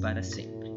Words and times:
para 0.00 0.22
sempre. 0.22 0.70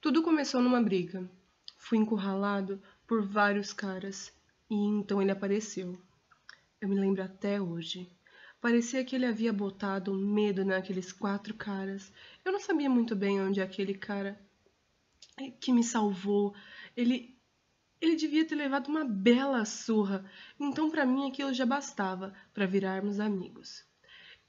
Tudo 0.00 0.22
começou 0.22 0.62
numa 0.62 0.82
briga. 0.82 1.28
Fui 1.76 1.98
encurralado 1.98 2.80
por 3.06 3.22
vários 3.22 3.72
caras 3.72 4.32
e 4.70 4.74
então 4.74 5.20
ele 5.20 5.30
apareceu. 5.30 6.00
Eu 6.80 6.88
me 6.88 6.98
lembro 6.98 7.22
até 7.22 7.60
hoje. 7.60 8.10
Parecia 8.60 9.04
que 9.04 9.14
ele 9.14 9.26
havia 9.26 9.52
botado 9.52 10.14
medo 10.14 10.64
naqueles 10.64 11.12
quatro 11.12 11.54
caras. 11.54 12.12
Eu 12.44 12.52
não 12.52 12.60
sabia 12.60 12.88
muito 12.88 13.14
bem 13.14 13.40
onde 13.40 13.60
aquele 13.60 13.94
cara 13.94 14.40
que 15.60 15.72
me 15.72 15.84
salvou, 15.84 16.54
ele 16.96 17.37
ele 18.00 18.16
devia 18.16 18.44
ter 18.44 18.54
levado 18.54 18.88
uma 18.88 19.04
bela 19.04 19.64
surra. 19.64 20.24
Então 20.58 20.90
para 20.90 21.06
mim 21.06 21.28
aquilo 21.28 21.52
já 21.52 21.66
bastava 21.66 22.34
para 22.52 22.66
virarmos 22.66 23.20
amigos. 23.20 23.84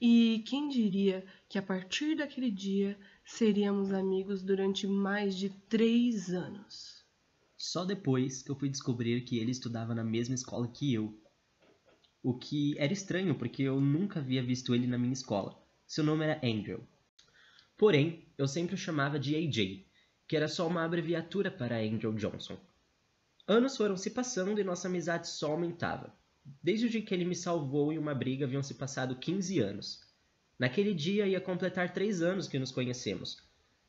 E 0.00 0.42
quem 0.46 0.68
diria 0.68 1.26
que 1.48 1.58
a 1.58 1.62
partir 1.62 2.16
daquele 2.16 2.50
dia 2.50 2.98
seríamos 3.24 3.92
amigos 3.92 4.42
durante 4.42 4.86
mais 4.86 5.36
de 5.36 5.50
três 5.68 6.30
anos? 6.30 7.04
Só 7.56 7.84
depois 7.84 8.42
que 8.42 8.50
eu 8.50 8.56
fui 8.56 8.70
descobrir 8.70 9.20
que 9.22 9.38
ele 9.38 9.50
estudava 9.50 9.94
na 9.94 10.02
mesma 10.02 10.34
escola 10.34 10.66
que 10.66 10.94
eu. 10.94 11.14
O 12.22 12.38
que 12.38 12.74
era 12.78 12.92
estranho, 12.92 13.34
porque 13.34 13.62
eu 13.62 13.78
nunca 13.80 14.20
havia 14.20 14.42
visto 14.42 14.74
ele 14.74 14.86
na 14.86 14.96
minha 14.96 15.12
escola. 15.12 15.54
Seu 15.86 16.02
nome 16.02 16.24
era 16.24 16.40
Andrew. 16.42 16.82
Porém, 17.76 18.26
eu 18.38 18.48
sempre 18.48 18.74
o 18.74 18.78
chamava 18.78 19.18
de 19.18 19.36
AJ, 19.36 19.84
que 20.26 20.36
era 20.36 20.48
só 20.48 20.66
uma 20.66 20.84
abreviatura 20.84 21.50
para 21.50 21.80
Andrew 21.80 22.14
Johnson. 22.14 22.58
Anos 23.46 23.76
foram 23.76 23.96
se 23.96 24.10
passando 24.10 24.60
e 24.60 24.64
nossa 24.64 24.88
amizade 24.88 25.28
só 25.28 25.52
aumentava. 25.52 26.14
Desde 26.62 26.86
o 26.86 26.90
dia 26.90 27.02
que 27.02 27.14
ele 27.14 27.24
me 27.24 27.34
salvou 27.34 27.92
em 27.92 27.98
uma 27.98 28.14
briga 28.14 28.44
haviam 28.44 28.62
se 28.62 28.74
passado 28.74 29.16
15 29.16 29.58
anos. 29.60 30.00
Naquele 30.58 30.94
dia 30.94 31.26
ia 31.26 31.40
completar 31.40 31.92
três 31.92 32.22
anos 32.22 32.46
que 32.46 32.58
nos 32.58 32.70
conhecemos. 32.70 33.38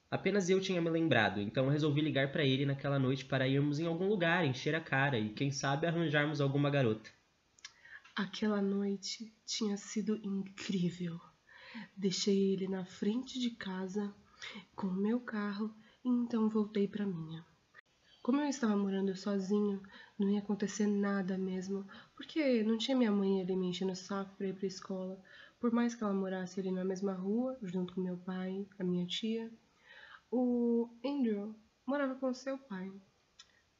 Apenas 0.10 0.50
eu 0.50 0.60
tinha 0.60 0.82
me 0.82 0.90
lembrado, 0.90 1.40
então 1.40 1.70
resolvi 1.70 2.02
ligar 2.02 2.32
para 2.32 2.44
ele 2.44 2.66
naquela 2.66 3.00
noite 3.00 3.24
para 3.24 3.48
irmos 3.48 3.80
em 3.80 3.86
algum 3.86 4.08
lugar, 4.08 4.46
encher 4.46 4.76
a 4.76 4.82
cara 4.82 5.18
e, 5.18 5.30
quem 5.30 5.52
sabe, 5.52 5.88
arranjarmos 5.88 6.42
alguma 6.42 6.70
garota. 6.70 7.10
Aquela 8.16 8.62
noite 8.62 9.34
tinha 9.46 9.78
sido 9.78 10.18
incrível. 10.18 11.18
Deixei 11.96 12.54
ele 12.54 12.68
na 12.68 12.84
frente 12.84 13.40
de 13.40 13.52
casa 13.52 14.14
com 14.76 14.88
o 14.88 15.02
meu 15.02 15.20
carro 15.22 15.74
e 16.04 16.10
então 16.10 16.50
voltei 16.50 16.88
para 16.88 17.06
minha. 17.06 17.46
Como 18.24 18.40
eu 18.40 18.48
estava 18.48 18.78
morando 18.78 19.16
sozinho, 19.16 19.82
não 20.18 20.30
ia 20.30 20.38
acontecer 20.38 20.86
nada 20.86 21.40
mesmo, 21.40 21.88
porque 22.16 22.62
não 22.62 22.78
tinha 22.78 22.96
minha 22.96 23.12
mãe 23.12 23.42
ali 23.42 23.56
me 23.56 23.66
enchendo 23.66 23.94
o 23.94 23.96
saco 23.96 24.36
para 24.38 24.48
ir 24.48 24.54
para 24.54 24.68
escola, 24.68 25.20
por 25.60 25.72
mais 25.72 25.96
que 25.96 26.04
ela 26.04 26.14
morasse 26.14 26.60
ali 26.60 26.70
na 26.70 26.86
mesma 26.86 27.14
rua, 27.14 27.58
junto 27.64 27.96
com 27.96 28.02
meu 28.02 28.18
pai, 28.18 28.68
a 28.78 28.84
minha 28.84 29.08
tia. 29.08 29.52
O 30.30 30.88
Andrew 31.04 31.56
morava 31.84 32.14
com 32.14 32.32
seu 32.32 32.60
pai. 32.60 32.94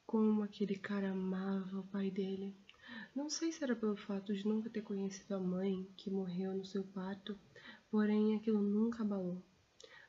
Como 0.04 0.42
aquele 0.42 0.74
cara 0.74 1.12
amava 1.12 1.78
o 1.78 1.86
pai 1.86 2.10
dele. 2.10 2.52
Não 3.14 3.30
sei 3.30 3.52
se 3.52 3.62
era 3.62 3.76
pelo 3.76 3.96
fato 3.96 4.34
de 4.34 4.44
nunca 4.44 4.68
ter 4.68 4.82
conhecido 4.82 5.36
a 5.36 5.40
mãe, 5.40 5.88
que 5.96 6.10
morreu 6.10 6.52
no 6.52 6.64
seu 6.64 6.82
parto, 6.82 7.38
porém 7.92 8.34
aquilo 8.34 8.60
nunca 8.60 9.04
abalou. 9.04 9.40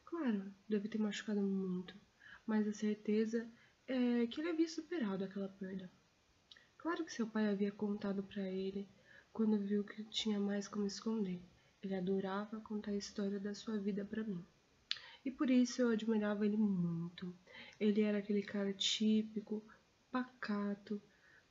Claro, 0.04 0.52
deve 0.68 0.90
ter 0.90 0.98
machucado 0.98 1.40
muito, 1.40 1.96
mas 2.48 2.68
a 2.68 2.74
certeza 2.74 3.48
é 3.88 4.28
que 4.28 4.42
ele 4.42 4.50
havia 4.50 4.68
superado 4.68 5.24
aquela 5.24 5.50
perda. 5.50 5.92
Claro 6.78 7.06
que 7.06 7.14
seu 7.14 7.28
pai 7.28 7.48
havia 7.48 7.72
contado 7.72 8.24
para 8.24 8.42
ele 8.50 8.88
quando 9.32 9.58
viu 9.58 9.84
que 9.84 10.04
tinha 10.04 10.40
mais 10.40 10.68
como 10.68 10.86
esconder. 10.86 11.42
Ele 11.82 11.96
adorava 11.96 12.62
contar 12.62 12.92
a 12.92 12.98
história 12.98 13.40
da 13.40 13.54
sua 13.54 13.78
vida 13.78 14.06
para 14.06 14.24
mim. 14.24 14.46
E 15.26 15.32
por 15.32 15.50
isso 15.50 15.82
eu 15.82 15.90
admirava 15.90 16.46
ele 16.46 16.58
muito. 16.58 17.36
Ele 17.80 18.02
era 18.02 18.18
aquele 18.18 18.42
cara 18.42 18.74
típico, 18.74 19.64
pacato. 20.12 21.02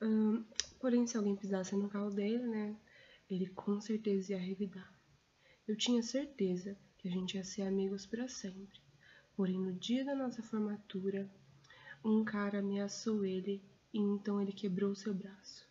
Hum, 0.00 0.44
porém, 0.78 1.06
se 1.06 1.16
alguém 1.16 1.36
pisasse 1.36 1.74
no 1.74 1.88
carro 1.88 2.10
dele, 2.10 2.46
né, 2.46 2.76
ele 3.28 3.46
com 3.46 3.80
certeza 3.80 4.32
ia 4.32 4.38
revidar. 4.38 4.92
Eu 5.66 5.76
tinha 5.76 6.02
certeza 6.02 6.76
que 6.98 7.08
a 7.08 7.10
gente 7.10 7.36
ia 7.36 7.44
ser 7.44 7.62
amigos 7.62 8.04
para 8.04 8.28
sempre. 8.28 8.80
Porém, 9.34 9.58
no 9.58 9.72
dia 9.72 10.04
da 10.04 10.14
nossa 10.14 10.42
formatura, 10.42 11.30
um 12.04 12.24
cara 12.24 12.58
ameaçou 12.58 13.24
ele 13.24 13.62
e 13.92 13.98
então 13.98 14.40
ele 14.40 14.52
quebrou 14.52 14.94
seu 14.94 15.14
braço. 15.14 15.66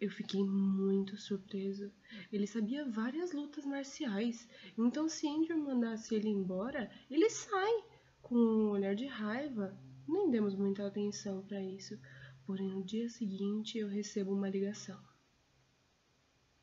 Eu 0.00 0.10
fiquei 0.10 0.44
muito 0.44 1.16
surpreso. 1.16 1.90
Ele 2.32 2.46
sabia 2.46 2.88
várias 2.88 3.32
lutas 3.32 3.66
marciais, 3.66 4.48
então 4.76 5.08
se 5.08 5.26
Andrew 5.28 5.58
mandasse 5.58 6.14
ele 6.14 6.28
embora, 6.28 6.90
ele 7.10 7.28
sai. 7.28 7.84
Com 8.22 8.34
um 8.34 8.70
olhar 8.70 8.94
de 8.94 9.06
raiva, 9.06 9.76
nem 10.06 10.30
demos 10.30 10.54
muita 10.54 10.86
atenção 10.86 11.42
para 11.42 11.62
isso. 11.62 11.98
Porém, 12.46 12.68
no 12.68 12.84
dia 12.84 13.08
seguinte 13.08 13.78
eu 13.78 13.88
recebo 13.88 14.32
uma 14.32 14.48
ligação. 14.48 14.98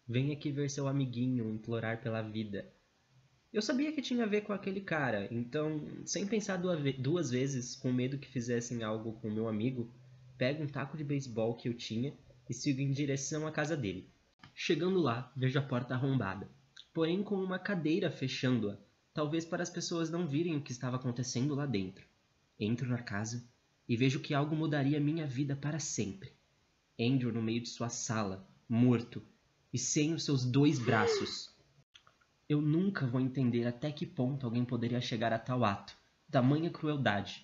Vem 0.08 0.32
aqui 0.32 0.52
ver 0.52 0.70
seu 0.70 0.88
amiguinho 0.88 1.50
implorar 1.50 2.02
pela 2.02 2.22
vida. 2.22 2.72
Eu 3.56 3.62
sabia 3.62 3.94
que 3.94 4.02
tinha 4.02 4.26
a 4.26 4.28
ver 4.28 4.42
com 4.42 4.52
aquele 4.52 4.82
cara, 4.82 5.30
então, 5.32 5.82
sem 6.04 6.28
pensar 6.28 6.58
duas 6.58 7.32
vezes, 7.32 7.74
com 7.74 7.90
medo 7.90 8.18
que 8.18 8.28
fizessem 8.28 8.84
algo 8.84 9.14
com 9.14 9.32
meu 9.32 9.48
amigo, 9.48 9.90
pego 10.38 10.62
um 10.62 10.68
taco 10.68 10.98
de 10.98 11.06
beisebol 11.06 11.56
que 11.56 11.70
eu 11.70 11.74
tinha 11.74 12.14
e 12.50 12.54
sigo 12.54 12.82
em 12.82 12.92
direção 12.92 13.48
à 13.48 13.54
casa 13.54 13.78
dele. 13.78 14.10
Chegando 14.54 15.00
lá, 15.00 15.32
vejo 15.38 15.58
a 15.58 15.62
porta 15.62 15.94
arrombada, 15.94 16.50
porém 16.94 17.24
com 17.24 17.42
uma 17.42 17.58
cadeira 17.58 18.12
fechando-a, 18.12 18.78
talvez 19.14 19.46
para 19.46 19.64
as 19.64 19.70
pessoas 19.70 20.10
não 20.10 20.28
virem 20.28 20.58
o 20.58 20.62
que 20.62 20.74
estava 20.74 20.98
acontecendo 20.98 21.56
lá 21.56 21.66
dentro. 21.66 22.06
Entro 22.60 22.90
na 22.90 23.02
casa 23.02 23.48
e 23.88 23.96
vejo 23.96 24.20
que 24.20 24.34
algo 24.34 24.54
mudaria 24.54 25.00
minha 25.00 25.26
vida 25.26 25.56
para 25.56 25.80
sempre. 25.80 26.34
Andrew 27.00 27.32
no 27.32 27.42
meio 27.42 27.62
de 27.62 27.70
sua 27.70 27.88
sala, 27.88 28.46
morto 28.68 29.24
e 29.72 29.78
sem 29.78 30.14
os 30.14 30.26
seus 30.26 30.44
dois 30.44 30.78
braços. 30.78 31.55
Eu 32.48 32.62
nunca 32.62 33.08
vou 33.08 33.20
entender 33.20 33.66
até 33.66 33.92
que 33.92 34.06
ponto 34.06 34.46
alguém 34.46 34.64
poderia 34.64 35.02
chegar 35.02 35.34
a 35.34 35.40
tal 35.40 35.66
ato. 35.66 35.98
Tamanha 36.30 36.70
crueldade. 36.70 37.44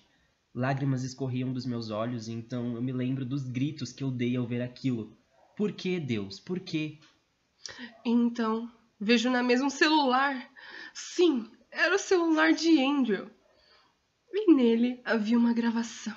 Lágrimas 0.54 1.02
escorriam 1.02 1.52
dos 1.52 1.66
meus 1.66 1.90
olhos 1.90 2.28
e 2.28 2.32
então 2.32 2.76
eu 2.76 2.82
me 2.82 2.92
lembro 2.92 3.24
dos 3.24 3.48
gritos 3.48 3.92
que 3.92 4.04
eu 4.04 4.12
dei 4.12 4.36
ao 4.36 4.46
ver 4.46 4.62
aquilo. 4.62 5.16
Por 5.56 5.72
que, 5.72 5.98
Deus? 5.98 6.38
Por 6.38 6.60
quê? 6.60 7.00
Então, 8.04 8.70
vejo 9.00 9.28
na 9.28 9.42
mesa 9.42 9.64
um 9.64 9.70
celular. 9.70 10.48
Sim, 10.94 11.50
era 11.70 11.96
o 11.96 11.98
celular 11.98 12.52
de 12.52 12.80
Andrew. 12.80 13.28
E 14.32 14.54
nele 14.54 15.00
havia 15.04 15.36
uma 15.36 15.52
gravação. 15.52 16.16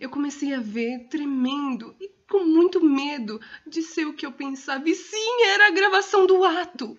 Eu 0.00 0.10
comecei 0.10 0.54
a 0.54 0.60
ver 0.60 1.06
tremendo 1.08 1.94
e 2.00 2.08
com 2.28 2.44
muito 2.44 2.82
medo 2.82 3.40
de 3.66 3.82
ser 3.82 4.06
o 4.06 4.14
que 4.14 4.26
eu 4.26 4.32
pensava. 4.32 4.88
E 4.88 4.94
sim, 4.94 5.44
era 5.44 5.68
a 5.68 5.70
gravação 5.70 6.26
do 6.26 6.42
ato. 6.42 6.98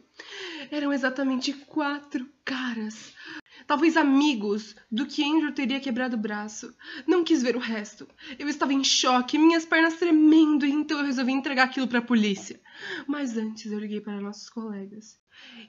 Eram 0.72 0.94
exatamente 0.94 1.54
quatro 1.54 2.28
caras. 2.44 3.14
Talvez 3.66 3.96
amigos 3.96 4.76
do 4.92 5.06
que 5.06 5.24
Andrew 5.24 5.54
teria 5.54 5.80
quebrado 5.80 6.16
o 6.16 6.20
braço. 6.20 6.76
Não 7.08 7.24
quis 7.24 7.42
ver 7.42 7.56
o 7.56 7.60
resto. 7.60 8.08
Eu 8.38 8.48
estava 8.50 8.74
em 8.74 8.84
choque, 8.84 9.38
minhas 9.38 9.66
pernas 9.66 9.96
tremendo, 9.96 10.66
então 10.66 11.00
eu 11.00 11.06
resolvi 11.06 11.32
entregar 11.32 11.64
aquilo 11.64 11.88
para 11.88 12.00
a 12.00 12.04
polícia. 12.04 12.60
Mas 13.08 13.38
antes 13.38 13.72
eu 13.72 13.80
liguei 13.80 14.02
para 14.02 14.20
nossos 14.20 14.50
colegas. 14.50 15.20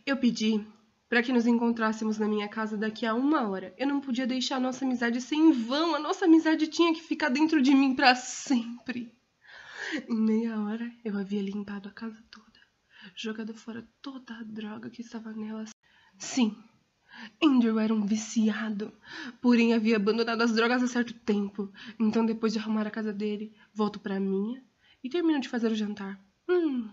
Eu 0.05 0.17
pedi 0.17 0.65
para 1.09 1.23
que 1.23 1.33
nos 1.33 1.47
encontrássemos 1.47 2.19
na 2.19 2.27
minha 2.27 2.49
casa 2.49 2.77
daqui 2.77 3.07
a 3.07 3.15
uma 3.15 3.49
hora. 3.49 3.73
Eu 3.79 3.87
não 3.87 4.01
podia 4.01 4.27
deixar 4.27 4.57
a 4.57 4.61
nossa 4.61 4.85
amizade 4.85 5.21
ser 5.21 5.37
em 5.37 5.53
vão. 5.53 5.95
A 5.95 5.99
nossa 5.99 6.25
amizade 6.25 6.67
tinha 6.67 6.93
que 6.93 7.03
ficar 7.03 7.29
dentro 7.29 7.63
de 7.63 7.73
mim 7.73 7.95
para 7.95 8.15
sempre. 8.15 9.15
Em 10.09 10.17
meia 10.17 10.59
hora 10.61 10.91
eu 11.05 11.17
havia 11.17 11.43
limpado 11.43 11.89
a 11.89 11.93
casa 11.93 12.19
toda 12.31 12.54
jogado 13.15 13.55
fora 13.55 13.87
toda 14.03 14.35
a 14.35 14.43
droga 14.43 14.91
que 14.91 15.03
estava 15.03 15.33
nela. 15.33 15.65
Sim, 16.19 16.57
Andrew 17.43 17.79
era 17.79 17.95
um 17.95 18.05
viciado, 18.05 18.93
porém 19.41 19.73
havia 19.73 19.97
abandonado 19.97 20.43
as 20.43 20.53
drogas 20.53 20.83
há 20.83 20.87
certo 20.87 21.15
tempo. 21.15 21.73
Então, 21.99 22.25
depois 22.27 22.53
de 22.53 22.59
arrumar 22.59 22.87
a 22.87 22.91
casa 22.91 23.13
dele, 23.13 23.55
volto 23.73 24.01
para 24.01 24.21
minha 24.21 24.63
e 25.03 25.09
termino 25.09 25.41
de 25.41 25.49
fazer 25.49 25.71
o 25.71 25.75
jantar. 25.75 26.19
Hum, 26.49 26.89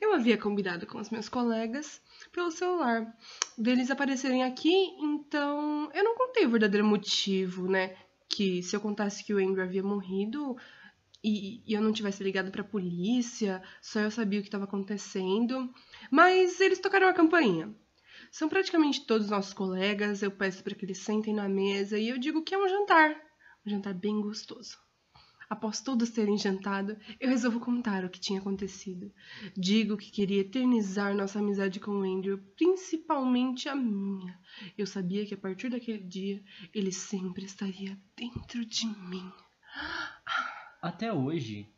eu 0.00 0.12
havia 0.12 0.36
combinado 0.36 0.86
com 0.86 0.98
os 0.98 1.10
meus 1.10 1.28
colegas 1.28 2.00
pelo 2.32 2.50
celular 2.50 3.16
deles 3.56 3.90
aparecerem 3.90 4.42
aqui, 4.42 4.74
então 4.98 5.90
eu 5.94 6.04
não 6.04 6.16
contei 6.16 6.46
o 6.46 6.50
verdadeiro 6.50 6.86
motivo, 6.86 7.68
né? 7.68 7.96
Que 8.28 8.62
se 8.62 8.74
eu 8.74 8.80
contasse 8.80 9.24
que 9.24 9.34
o 9.34 9.38
Andrew 9.38 9.62
havia 9.62 9.82
morrido, 9.82 10.56
e, 11.24 11.62
eu 11.72 11.80
não 11.80 11.92
tivesse 11.92 12.22
ligado 12.22 12.50
para 12.50 12.62
a 12.62 12.64
polícia, 12.64 13.62
só 13.80 14.00
eu 14.00 14.10
sabia 14.10 14.40
o 14.40 14.42
que 14.42 14.48
estava 14.48 14.64
acontecendo. 14.64 15.72
Mas 16.10 16.60
eles 16.60 16.80
tocaram 16.80 17.08
a 17.08 17.12
campainha. 17.14 17.74
São 18.30 18.48
praticamente 18.48 19.06
todos 19.06 19.30
nossos 19.30 19.52
colegas, 19.52 20.22
eu 20.22 20.30
peço 20.30 20.62
para 20.62 20.74
que 20.74 20.84
eles 20.84 20.98
sentem 20.98 21.34
na 21.34 21.48
mesa 21.48 21.98
e 21.98 22.08
eu 22.08 22.18
digo 22.18 22.42
que 22.42 22.54
é 22.54 22.58
um 22.58 22.68
jantar, 22.68 23.14
um 23.66 23.70
jantar 23.70 23.94
bem 23.94 24.20
gostoso. 24.20 24.78
Após 25.52 25.82
todos 25.82 26.08
terem 26.08 26.38
jantado, 26.38 26.96
eu 27.20 27.28
resolvo 27.28 27.60
contar 27.60 28.06
o 28.06 28.08
que 28.08 28.18
tinha 28.18 28.40
acontecido. 28.40 29.12
Digo 29.54 29.98
que 29.98 30.10
queria 30.10 30.40
eternizar 30.40 31.14
nossa 31.14 31.40
amizade 31.40 31.78
com 31.78 31.90
o 31.90 32.02
Andrew, 32.02 32.38
principalmente 32.56 33.68
a 33.68 33.74
minha. 33.74 34.40
Eu 34.78 34.86
sabia 34.86 35.26
que 35.26 35.34
a 35.34 35.36
partir 35.36 35.68
daquele 35.68 36.02
dia 36.02 36.42
ele 36.72 36.90
sempre 36.90 37.44
estaria 37.44 38.00
dentro 38.16 38.64
de 38.64 38.86
mim. 38.86 39.30
Até 40.82 41.12
hoje, 41.12 41.72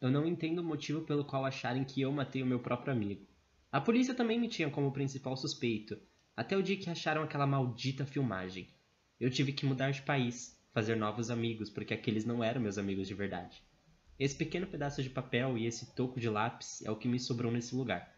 eu 0.00 0.10
não 0.10 0.26
entendo 0.26 0.60
o 0.60 0.64
motivo 0.64 1.02
pelo 1.02 1.26
qual 1.26 1.44
acharem 1.44 1.84
que 1.84 2.00
eu 2.00 2.10
matei 2.10 2.42
o 2.42 2.46
meu 2.46 2.58
próprio 2.58 2.90
amigo. 2.90 3.26
A 3.70 3.82
polícia 3.82 4.14
também 4.14 4.40
me 4.40 4.48
tinha 4.48 4.70
como 4.70 4.92
principal 4.92 5.36
suspeito, 5.36 5.98
até 6.34 6.56
o 6.56 6.62
dia 6.62 6.78
que 6.78 6.88
acharam 6.88 7.22
aquela 7.22 7.46
maldita 7.46 8.06
filmagem. 8.06 8.66
Eu 9.20 9.30
tive 9.30 9.52
que 9.52 9.66
mudar 9.66 9.90
de 9.90 10.00
país, 10.00 10.58
fazer 10.72 10.96
novos 10.96 11.30
amigos, 11.30 11.68
porque 11.68 11.92
aqueles 11.92 12.24
não 12.24 12.42
eram 12.42 12.62
meus 12.62 12.78
amigos 12.78 13.06
de 13.06 13.12
verdade. 13.12 13.62
Esse 14.18 14.34
pequeno 14.34 14.66
pedaço 14.66 15.02
de 15.02 15.10
papel 15.10 15.58
e 15.58 15.66
esse 15.66 15.94
toco 15.94 16.18
de 16.18 16.30
lápis 16.30 16.82
é 16.82 16.90
o 16.90 16.96
que 16.96 17.08
me 17.08 17.20
sobrou 17.20 17.52
nesse 17.52 17.74
lugar. 17.74 18.10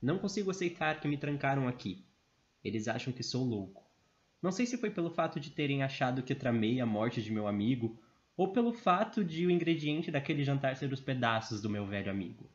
Não 0.00 0.16
consigo 0.16 0.52
aceitar 0.52 1.00
que 1.00 1.08
me 1.08 1.18
trancaram 1.18 1.66
aqui. 1.66 2.06
Eles 2.62 2.86
acham 2.86 3.12
que 3.12 3.24
sou 3.24 3.44
louco. 3.44 3.84
Não 4.40 4.52
sei 4.52 4.64
se 4.64 4.78
foi 4.78 4.90
pelo 4.90 5.10
fato 5.10 5.40
de 5.40 5.50
terem 5.50 5.82
achado 5.82 6.22
que 6.22 6.36
tramei 6.36 6.80
a 6.80 6.86
morte 6.86 7.20
de 7.20 7.32
meu 7.32 7.48
amigo, 7.48 8.00
ou 8.36 8.52
pelo 8.52 8.72
fato 8.72 9.24
de 9.24 9.46
o 9.46 9.50
ingrediente 9.50 10.10
daquele 10.10 10.44
jantar 10.44 10.76
ser 10.76 10.92
os 10.92 11.00
pedaços 11.00 11.60
do 11.60 11.70
meu 11.70 11.86
velho 11.86 12.10
amigo. 12.10 12.48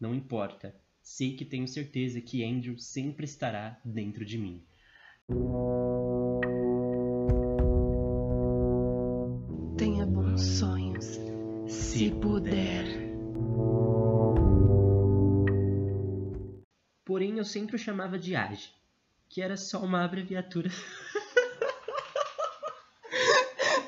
Não 0.00 0.14
importa. 0.14 0.74
Sei 1.02 1.36
que 1.36 1.44
tenho 1.44 1.68
certeza 1.68 2.20
que 2.20 2.44
Andrew 2.44 2.78
sempre 2.78 3.24
estará 3.24 3.78
dentro 3.84 4.24
de 4.24 4.38
mim. 4.38 4.64
se 11.68 12.10
puder. 12.10 12.84
Porém, 17.04 17.38
eu 17.38 17.44
sempre 17.44 17.76
o 17.76 17.78
chamava 17.78 18.18
de 18.18 18.34
Age, 18.34 18.72
que 19.28 19.40
era 19.40 19.56
só 19.56 19.78
uma 19.80 20.04
abreviatura. 20.04 20.70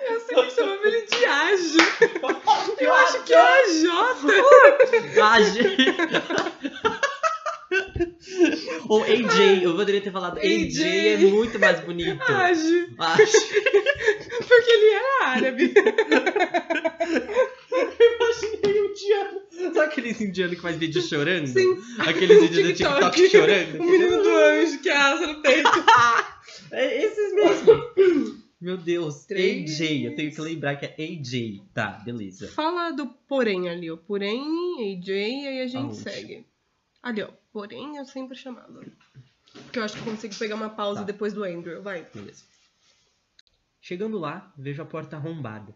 eu 0.08 0.20
sempre 0.20 0.50
chamava 0.50 0.75
ele 1.06 1.18
de 1.18 1.24
Age. 1.24 1.78
Eu 2.80 2.94
acho 2.94 3.22
que 3.24 3.32
é 3.32 3.38
AJ. 3.38 3.84
Age. 5.22 5.60
Ou 8.88 9.02
AJ, 9.02 9.62
eu 9.62 9.74
poderia 9.74 10.00
ter 10.00 10.12
falado 10.12 10.38
AJ, 10.38 10.46
AJ 10.46 10.82
é 10.84 11.16
muito 11.18 11.58
mais 11.58 11.80
bonito. 11.80 12.22
Age. 12.22 12.94
Age. 12.98 13.32
Porque 14.48 14.70
ele 14.70 14.90
era 14.90 15.26
árabe. 15.26 15.74
aqueles 19.96 20.20
indianos 20.20 20.56
que 20.56 20.62
faz 20.62 20.76
vídeo 20.76 21.02
chorando? 21.02 21.46
Sim. 21.46 21.78
Aqueles 21.98 22.40
vídeos 22.40 22.66
do 22.68 22.72
TikTok 22.74 23.28
chorando. 23.28 23.80
O 23.80 23.84
menino 23.84 24.22
do 24.22 24.36
anjo 24.36 24.78
que 24.78 24.90
asa 24.90 25.26
no 25.26 25.42
peito. 25.42 25.70
é 26.72 27.04
esses 27.04 27.34
mesmo. 27.34 27.85
Meu 28.66 28.76
Deus, 28.76 29.24
Três. 29.26 29.80
AJ, 29.80 30.06
eu 30.06 30.16
tenho 30.16 30.34
que 30.34 30.40
lembrar 30.40 30.74
que 30.74 30.86
é 30.86 30.94
AJ. 30.98 31.62
Tá, 31.72 32.02
beleza. 32.04 32.48
Fala 32.48 32.90
do 32.90 33.06
porém 33.06 33.68
ali, 33.68 33.88
ó. 33.88 33.96
Porém, 33.96 34.92
AJ, 34.92 35.10
aí 35.12 35.60
a 35.60 35.66
gente 35.68 35.84
Aonde? 35.84 35.98
segue. 35.98 36.44
Ali, 37.00 37.22
ó. 37.22 37.28
Porém, 37.52 37.96
eu 37.96 38.04
sempre 38.04 38.36
chamava. 38.36 38.84
Porque 39.52 39.78
eu 39.78 39.84
acho 39.84 39.96
que 39.96 40.02
consigo 40.02 40.34
pegar 40.34 40.56
uma 40.56 40.68
pausa 40.68 40.98
tá. 40.98 41.06
depois 41.06 41.32
do 41.32 41.44
Andrew. 41.44 41.80
Vai. 41.80 42.04
Beleza. 42.12 42.42
Chegando 43.80 44.18
lá, 44.18 44.52
vejo 44.58 44.82
a 44.82 44.84
porta 44.84 45.14
arrombada. 45.14 45.72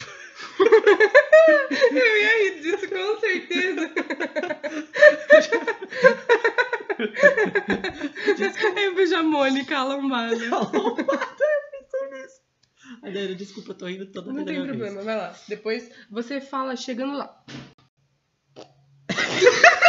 Eu 1.92 2.22
ia 2.22 2.42
rir 2.42 2.62
disso, 2.62 2.88
com 2.88 3.20
certeza. 3.20 3.90
Eu 8.76 8.94
vejo 8.94 9.14
a 9.14 9.22
Mônica 9.22 9.76
alombada. 9.76 10.36
Adélia, 13.10 13.34
desculpa, 13.34 13.70
eu 13.70 13.74
tô 13.74 13.86
rindo 13.86 14.06
toda 14.06 14.32
Não 14.32 14.44
tem 14.44 14.62
problema, 14.62 14.94
vez. 14.94 15.04
vai 15.04 15.16
lá. 15.16 15.34
Depois 15.48 15.90
você 16.10 16.40
fala 16.40 16.76
chegando 16.76 17.16
lá. 17.16 17.44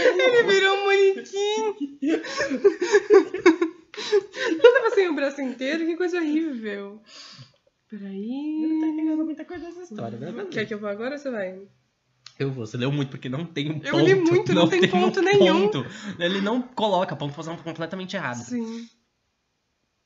Ele 0.00 0.42
virou 0.44 0.76
um 0.76 0.86
manequim. 0.86 1.98
Não 4.50 4.72
tava 4.74 4.90
sem 4.94 5.08
o 5.08 5.14
braço 5.14 5.40
inteiro, 5.40 5.86
que 5.86 5.96
coisa 5.96 6.18
horrível. 6.18 7.02
Peraí. 7.88 8.60
Não 8.60 8.80
tá 8.80 8.96
pegando 8.96 9.24
muita 9.24 9.44
coisa 9.44 9.66
dessa 9.66 9.82
história, 9.82 10.18
né? 10.18 10.46
Quer 10.50 10.66
que 10.66 10.74
eu 10.74 10.78
vá 10.78 10.90
agora 10.90 11.12
ou 11.12 11.18
você 11.18 11.30
vai? 11.30 11.60
Eu 12.38 12.50
vou. 12.50 12.66
Você 12.66 12.76
leu 12.76 12.90
muito 12.90 13.10
porque 13.10 13.28
não 13.28 13.44
tem 13.44 13.70
um 13.70 13.74
ponto. 13.74 13.86
Eu 13.86 14.00
li 14.00 14.14
muito, 14.14 14.52
não, 14.54 14.62
não 14.62 14.68
tem, 14.68 14.80
tem, 14.80 14.88
ponto 14.88 15.20
um 15.20 15.22
nenhum. 15.22 15.68
Ponto. 15.68 15.86
Ele 16.18 16.40
não 16.40 16.62
coloca 16.62 17.14
ponto, 17.14 17.34
fazendo 17.34 17.62
completamente 17.62 18.16
errado. 18.16 18.38
Sim. 18.38 18.88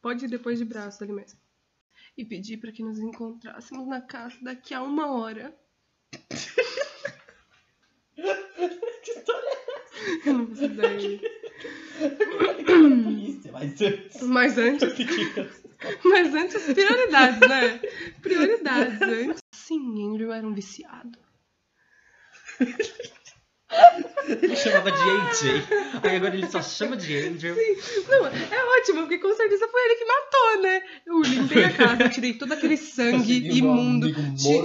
Pode 0.04 0.26
ir 0.26 0.28
depois 0.28 0.58
de 0.58 0.66
braço 0.66 1.02
ali 1.02 1.14
mesmo. 1.14 1.40
E 2.14 2.26
pedir 2.26 2.58
para 2.58 2.70
que 2.70 2.82
nos 2.82 2.98
encontrássemos 2.98 3.88
na 3.88 4.02
casa 4.02 4.36
daqui 4.42 4.74
a 4.74 4.82
uma 4.82 5.10
hora. 5.10 5.58
que 8.14 8.22
história 9.10 9.48
é 9.48 9.80
essa? 9.80 10.28
Eu 10.28 10.34
não 10.34 10.46
faço 10.48 10.64
ideia. 10.64 11.20
Mas 13.50 13.80
antes. 13.80 14.20
Mas 14.20 14.58
antes. 14.58 14.92
Mas 16.04 16.34
antes, 16.34 16.62
prioridades, 16.74 17.40
né? 17.40 17.78
Prioridades. 18.20 19.00
Antes, 19.00 19.40
sim, 19.52 20.06
Andrew 20.06 20.30
era 20.30 20.46
um 20.46 20.52
viciado. 20.52 21.18
Ele 24.26 24.56
chamava 24.56 24.90
de 24.90 24.98
AJ. 24.98 25.64
Aí 26.02 26.16
agora 26.16 26.34
ele 26.34 26.46
só 26.46 26.62
chama 26.62 26.96
de 26.96 27.16
Andrew. 27.16 27.54
Sim. 27.54 28.04
Não, 28.08 28.26
é 28.26 28.80
ótimo, 28.80 29.00
porque 29.02 29.18
com 29.18 29.34
certeza 29.34 29.68
foi 29.68 29.80
ele 29.84 29.94
que 29.96 30.04
matou, 30.04 30.62
né? 30.62 30.82
Eu 31.06 31.20
limpei 31.22 31.64
a 31.64 31.72
casa, 31.72 32.08
tirei 32.08 32.34
todo 32.34 32.52
aquele 32.52 32.76
sangue 32.76 33.58
imundo. 33.58 34.08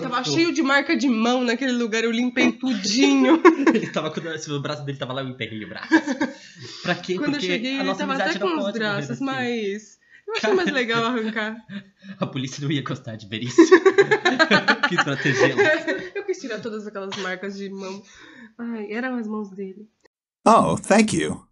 Tava 0.02 0.24
cheio 0.24 0.54
de 0.54 0.62
marca 0.62 0.96
de 0.96 1.10
mão 1.10 1.44
naquele 1.44 1.74
lugar, 1.74 2.04
eu 2.04 2.12
limpei 2.12 2.52
tudinho. 2.54 3.42
ele 3.74 3.88
tava 3.92 4.12
com 4.12 4.20
o 4.20 4.60
braço 4.62 4.86
dele 4.86 4.98
tava 4.98 5.14
lá, 5.14 5.22
eu 5.22 5.28
emperrei 5.28 5.64
o 5.66 5.70
braço. 5.70 5.90
Pra 6.82 6.96
quê? 6.96 7.16
Quando 7.16 7.32
porque 7.32 7.46
eu 7.46 7.50
cheguei, 7.50 7.80
ele 7.80 7.96
tava 7.96 8.14
até 8.14 8.40
com 8.40 8.58
os 8.58 8.72
braços, 8.72 9.20
mas 9.20 10.00
eu 10.30 10.36
achei 10.36 10.54
mais 10.54 10.72
legal 10.72 11.04
arrancar. 11.06 11.58
A 12.20 12.28
polícia 12.28 12.64
não 12.64 12.72
ia 12.72 12.84
gostar 12.84 13.16
de 13.16 13.28
ver 13.28 13.44
isso. 13.44 13.58
quis 14.88 15.04
protegê-lo. 15.04 15.60
Eu 16.14 16.24
quis 16.24 16.40
tirar 16.40 16.60
todas 16.60 16.86
aquelas 16.86 17.16
marcas 17.18 17.57
de 17.57 17.68
mão. 17.69 18.02
Ai, 18.59 18.92
eram 18.92 19.16
as 19.16 19.25
mãos 19.25 19.49
dele. 19.49 19.89
Oh, 20.45 20.75
thank 20.78 21.16
you. 21.16 21.49